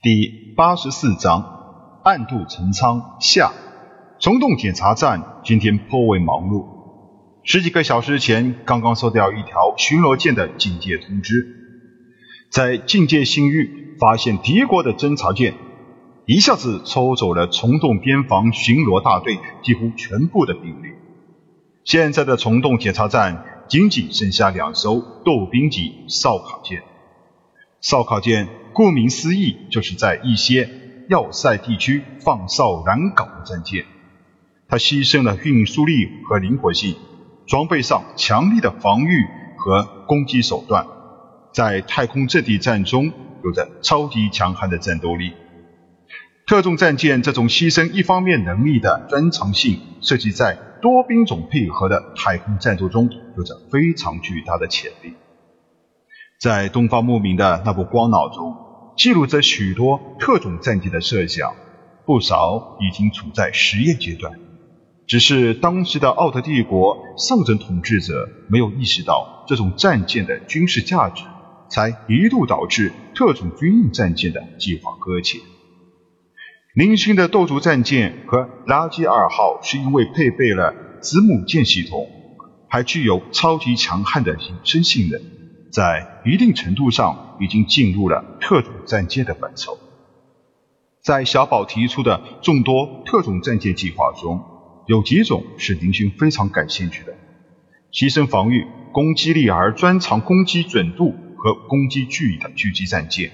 [0.00, 3.50] 第八十四章暗度陈仓下。
[4.20, 6.68] 虫洞检查站今天颇为忙碌。
[7.42, 11.44] 十几个小时前，刚刚收到一条巡逻舰的警戒通知，
[12.48, 15.54] 在境界新域发现敌国的侦察舰，
[16.26, 20.94] 一下子抽走了虫洞边防巡逻大队几乎全部的兵力。
[21.82, 26.84] 现在的虫洞检查站仅仅剩下两艘斗兵级哨卡舰。
[27.80, 28.48] 哨卡舰
[28.78, 30.70] 顾名思义，就是在一些
[31.08, 33.84] 要塞地区放哨拦岗的战舰。
[34.68, 36.94] 它牺牲了运输力和灵活性，
[37.48, 39.26] 装备上强力的防御
[39.56, 40.86] 和攻击手段，
[41.52, 43.12] 在太空阵地战中
[43.42, 45.32] 有着超级强悍的战斗力。
[46.46, 55.14] 特种战舰这种牺牲一方面能力的专长性，设计在多兵种配合的太空战斗中有着非常巨大的潜力。
[56.40, 58.54] 在东方牧民的那部光脑中，
[58.98, 61.54] 记录着许多特种战舰的设想，
[62.04, 64.40] 不少已经处在实验阶段。
[65.06, 71.22] 只是当时的奥特帝国上层统治者没有意识到这种战舰的军事价值，
[71.70, 75.40] 才一度导致特种军用战舰的计划搁浅。
[76.74, 82.10] 零星的斗族战舰和垃圾二号是因为配备了子母舰系统，
[82.68, 85.22] 还具有超级强悍的隐身性能，
[85.70, 89.78] 在一定程度上已经进入了特种战舰的范畴。
[91.02, 94.42] 在小宝提出的众多特种战舰计划中，
[94.86, 97.14] 有几种是林军非常感兴趣的：
[97.92, 103.30] 牺牲防御、攻击力而专长攻击准度和攻击距离的狙击战舰。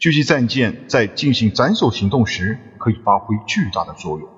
[0.00, 4.28] 狙击战舰在进行斩首行动时可以发挥巨大的作用，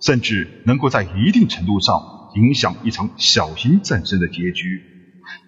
[0.00, 4.97] 甚至能够在一定程度上影响一场小型战争的结局。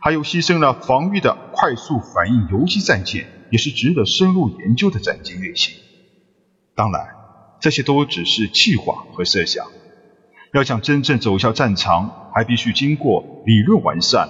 [0.00, 5.74] 还有牺牲了防御的快速反应游击战舰，也是值得深入研究的战舰类型。
[6.74, 7.08] 当然，
[7.60, 9.66] 这些都只是计划和设想。
[10.52, 14.28] 要想真正走向战场，还必须经过理论完善、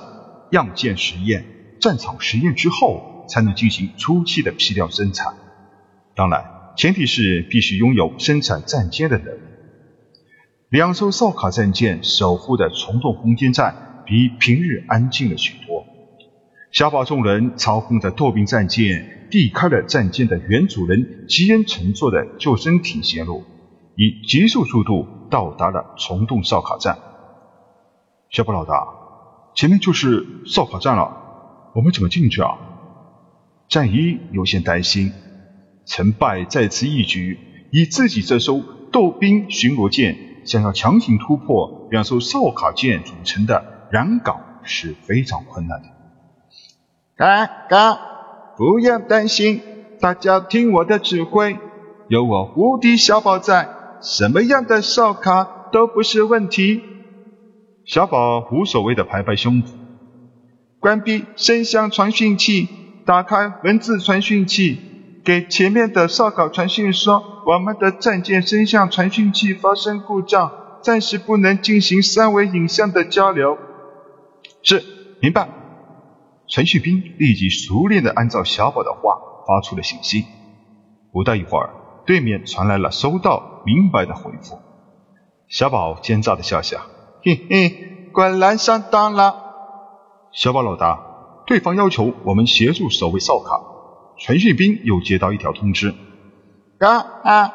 [0.51, 1.45] 样件实验、
[1.81, 5.35] 战场实验之后，才能进行初期的批量生产。
[6.15, 6.45] 当然，
[6.77, 9.41] 前提是必须拥有生产战舰的能力。
[10.69, 15.87] 两艘哨卡战舰守护的虫洞空间站比平日安静了许多。
[16.73, 23.45] 小宝众人操控着斗兵战舰，避开了战舰的原主人吉恩乘坐的救生艇线路，
[23.97, 25.07] 以极速速度。
[25.31, 26.99] 到达了虫洞哨卡站，
[28.31, 28.75] 小宝老大，
[29.55, 32.59] 前面就是哨卡站了，我们怎么进去啊？
[33.69, 35.13] 战一有些担心，
[35.87, 37.39] 成败在此一举，
[37.71, 38.61] 以自己这艘
[38.91, 45.89] 斗兵巡逻舰想要强行突破两艘哨卡舰组成的燃稿是非常困难的。
[47.17, 47.99] 嘎嘎，
[48.57, 49.61] 不要担心，
[50.01, 51.59] 大家听我的指挥，
[52.09, 53.69] 有我无敌小宝在。
[54.01, 56.83] 什么样的哨卡都不是问题。
[57.85, 59.67] 小宝无所谓的拍拍胸脯，
[60.79, 62.69] 关闭声像传讯器，
[63.05, 64.81] 打开文字传讯器，
[65.23, 70.51] 给前面的哨卡传讯说，我们的战舰声像传讯器发生故障，
[70.83, 73.59] 暂时不能进行三维影像的交流。
[74.63, 74.83] 是，
[75.21, 75.49] 明白。
[76.49, 80.25] 陈旭斌立即熟练的按照小宝的话发出了信息。
[81.13, 81.71] 不大一会儿。
[82.07, 84.59] 对面传来了收到、明白的回复。
[85.49, 86.81] 小宝奸诈的笑笑，
[87.23, 89.37] 嘿嘿，果然上当了。
[90.33, 90.99] 小宝老大，
[91.47, 93.61] 对方要求我们协助守卫哨卡。
[94.19, 95.95] 陈旭斌又接到一条通知。
[96.81, 97.53] 啊啊，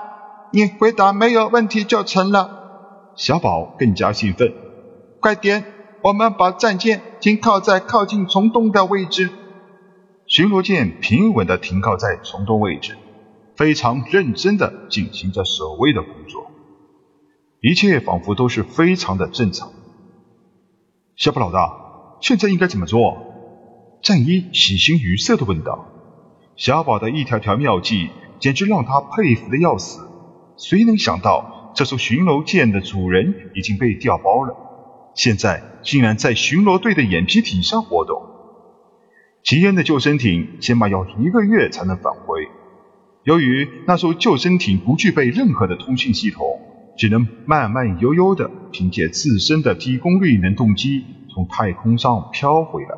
[0.53, 3.11] 你回答没有问题就成了。
[3.17, 4.53] 小宝更加兴奋，
[5.19, 5.65] 快点，
[6.05, 9.31] 我们把战舰停靠在靠近虫洞的位置。
[10.27, 12.95] 巡逻舰平稳地停靠在虫洞位置。
[13.55, 16.51] 非常认真地进行着守卫的工作，
[17.59, 19.71] 一切仿佛都是非常的正常。
[21.15, 21.73] 小宝老大，
[22.21, 23.17] 现在应该怎么做？
[24.03, 25.87] 战衣喜形于色地问道。
[26.55, 30.05] 小宝的一条条妙计，简直让他佩服的要死。
[30.57, 34.55] 谁能想到，这艘巡逻舰的主人已经被调包了，
[35.15, 38.21] 现在竟然在巡逻队的眼皮底下活动。
[39.43, 42.47] 吉恩的救生艇起码要一个月才能返回。
[43.23, 46.59] 由于那艘救生艇不具备任何的通讯系统，
[46.97, 51.03] 只能慢慢悠悠地凭借自身的低功率能动机
[51.33, 52.89] 从太空上飘回来。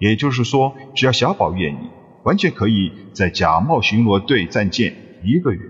[0.00, 1.90] 也就是说，只要小宝愿意，
[2.24, 5.60] 完全可以在假冒巡逻队战舰一个月。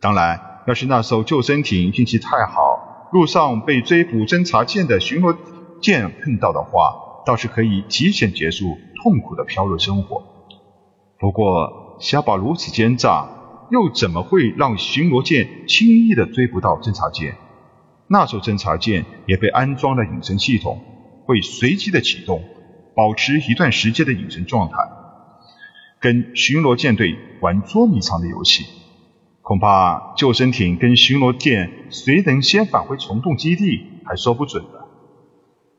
[0.00, 2.73] 当然，要是那艘救生艇运气太好，
[3.14, 5.36] 路上被追捕侦察舰的巡逻
[5.80, 10.24] 舰碰到的话，倒是可以提前结束痛苦的漂流生活。
[11.20, 13.28] 不过，小宝如此奸诈，
[13.70, 17.36] 又怎么会让巡逻舰轻易的追不到侦察舰？
[18.08, 20.82] 那艘侦察舰也被安装了隐身系统，
[21.24, 22.42] 会随机的启动，
[22.96, 24.74] 保持一段时间的隐身状态，
[26.00, 28.64] 跟巡逻舰队玩捉迷藏的游戏。
[29.44, 34.70] 恐怕救生艇跟巡逻舰谁能先返回虫洞基地还说不准呢。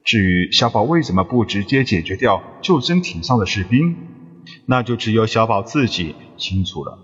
[0.04, 3.98] 至于小宝为什么不直接解决掉救生艇上的士兵，
[4.68, 7.00] 那就只有小宝自己清楚了。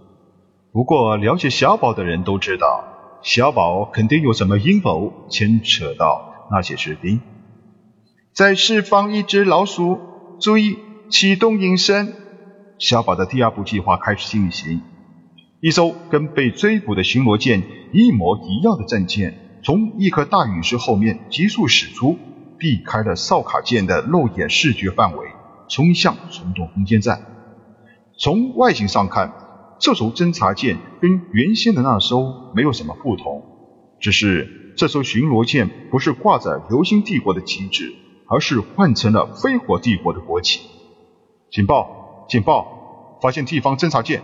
[0.71, 2.83] 不过了解小宝的人都知道，
[3.23, 7.21] 小宝肯定有什么阴谋牵扯到那些士兵。
[8.33, 9.99] 再释放一只老鼠，
[10.39, 10.77] 注意
[11.09, 12.13] 启动隐身。
[12.77, 14.81] 小宝的第二步计划开始进行。
[15.61, 17.61] 一艘跟被追捕的巡逻舰
[17.93, 22.17] 一模一样的战舰，从一颗大陨石后面急速驶出，
[22.57, 25.27] 避开了哨卡舰的肉眼视觉范围，
[25.69, 27.21] 冲向虫洞空间站。
[28.17, 29.33] 从外形上看，
[29.77, 33.43] 这艘侦察舰跟原先的那艘没有什么不同，
[33.99, 37.93] 只是这艘巡逻舰不是挂着流星帝国的旗帜，
[38.27, 40.61] 而是换成了飞火帝国的国旗。
[41.51, 42.25] 警报！
[42.27, 43.19] 警报！
[43.21, 44.23] 发现地方侦察舰！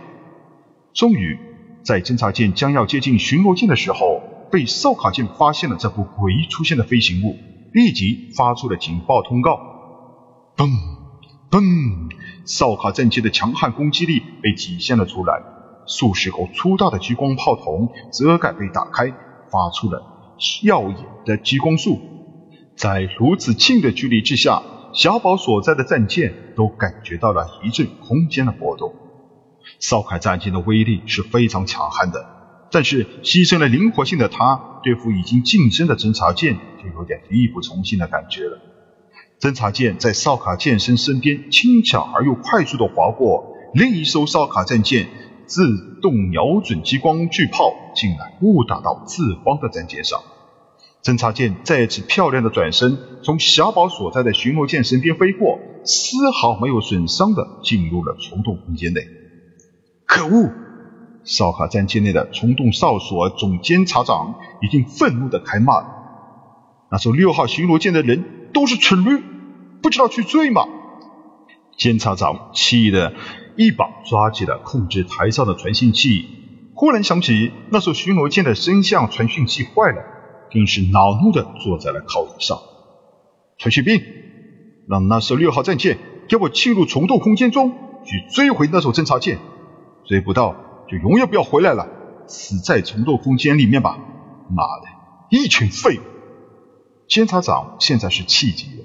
[0.98, 1.38] 终于，
[1.84, 7.36] 在侦察舰将要接近巡逻舰的时候，被哨卡舰发现了这部诡异出现的飞行物，
[7.72, 9.60] 立即发出了警报通告。
[10.56, 10.68] 嘣
[11.52, 12.10] 嘣，
[12.44, 15.40] 哨卡战机的强悍攻击力被体现了出来，
[15.86, 19.06] 数十口粗大的激光炮筒遮盖被打开，
[19.52, 20.02] 发出了
[20.64, 22.00] 耀眼的激光束。
[22.74, 24.60] 在如此近的距离之下，
[24.92, 28.92] 小宝所在的战舰都感觉到了一阵空间的波动。
[29.80, 32.26] 哨卡战舰的威力是非常强悍的，
[32.70, 38.58] 但是牺牲了灵活性的它，对付已经近身的侦察舰就有点力不从心的感觉了。
[39.40, 45.08] 侦察舰在哨卡舰身身边轻巧而又快速的划过，另一艘哨卡战舰
[45.46, 50.20] 自动瞄准激光巨炮，竟然误打到自方的战舰上。
[51.04, 59.02] 侦察舰再次漂亮的转身，从小宝所在的巡逻舰身边飞过，丝毫没有损伤的进入了虫洞空间内。
[60.08, 60.50] 可恶！
[61.22, 65.86] 哨卡战舰内的虫洞哨所总监察长已经愤怒的开骂了
[66.90, 69.22] ：“那艘六号巡逻舰的人都是蠢驴，
[69.82, 70.62] 不知道去追吗？”
[71.76, 73.12] 监察长气得
[73.56, 76.26] 一把抓起了控制台上的传信器，
[76.74, 80.02] 忽然想起那艘巡逻舰的声像传讯器坏了，
[80.50, 82.58] 更是恼怒的坐在了靠椅上。
[83.58, 84.02] 传讯兵，
[84.88, 87.74] 让那艘六号战舰给我进入虫洞空间中
[88.06, 89.38] 去追回那艘侦察舰。
[90.06, 90.56] 追不到
[90.88, 91.88] 就永远不要回来了，
[92.26, 93.98] 死在虫洞空间里面吧！
[94.50, 94.88] 妈的，
[95.30, 96.02] 一群废物！
[97.08, 98.84] 监察长现在是气急了。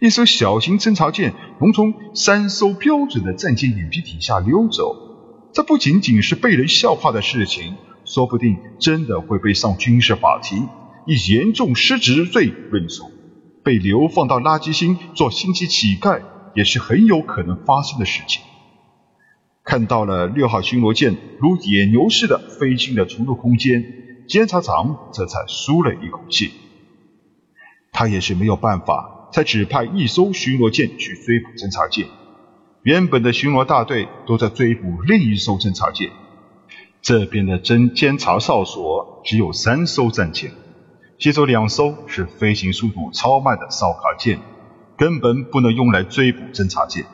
[0.00, 4.96] 一艘小型侦察舰能从三艘标准的战舰眼皮底下溜走，
[5.52, 10.68] 这不仅仅是被人笑话的事情，说不定真的会被上军事法庭，
[11.06, 13.10] 以严重失职罪论处，
[13.62, 16.22] 被流放到垃圾星做星际乞丐，
[16.54, 18.42] 也是很有可能发生的事情。
[19.64, 23.84] 看到了六号巡逻舰如野牛似的飞进了虫洞空间，
[24.26, 26.52] 监察长这才舒了一口气。
[27.92, 32.06] 他也是没有办法，才只派一艘巡逻舰去追捕侦察舰。
[32.82, 36.10] 原本的巡逻大队都在追捕另一艘侦察舰，
[37.00, 40.50] 这边的侦监察哨所只有三艘战舰，
[41.18, 44.40] 其中两艘是飞行速度超慢的哨卡舰，
[44.96, 47.04] 根本不能用来追捕侦察舰。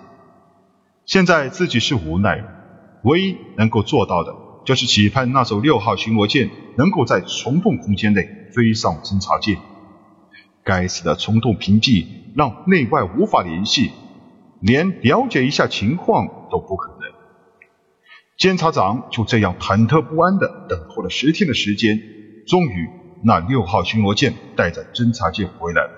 [1.09, 2.45] 现在自己是无奈，
[3.03, 4.35] 唯一能够做到的
[4.67, 9.57] 就是期盼那艘六号巡逻舰能够在虫洞空间内追上侦察舰。
[10.63, 12.05] 该死的虫洞屏蔽
[12.37, 13.91] 让内外无法联系，
[14.61, 17.09] 连了解一下情况都不可能。
[18.37, 21.99] 监察长就这样忐忑不安地等候了十天的时间，
[22.47, 22.87] 终于
[23.25, 25.91] 那六号巡逻舰带着侦察舰回来了。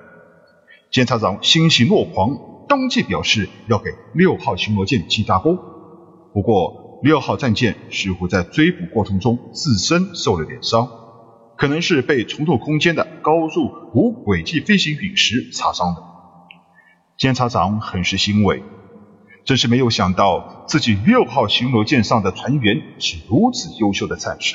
[0.92, 2.49] 监察长欣喜若狂。
[2.70, 5.58] 当即表示要给六号巡逻舰记大功。
[6.32, 10.88] 不过六号战舰似乎在追捕过程中自身受了点伤，
[11.56, 16.02] 可能是被虫洞空间的高速无轨迹飞行陨石擦伤的。
[17.18, 18.62] 监察长很是欣慰，
[19.44, 24.54] 真是没有想到自己六号巡逻舰上的船员是如此优秀的战士。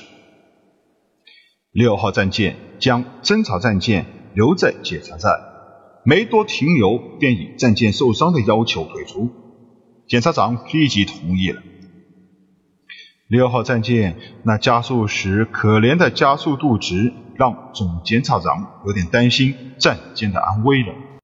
[1.74, 5.55] 六号战舰将侦察战舰留在检查站。
[6.06, 9.32] 没多停留，便以战舰受伤的要求退出。
[10.08, 11.64] 检察长立即同意了。
[13.28, 20.94] 六号战舰那加速时可怜的加速度值，让总检察长有点担心战舰的安危了。